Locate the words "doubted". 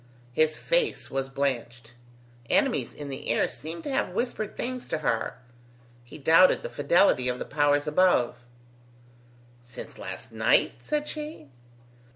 6.17-6.63